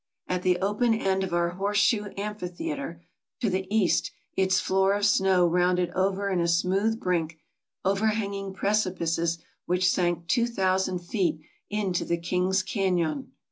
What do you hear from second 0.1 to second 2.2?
At the open end of our horseshoe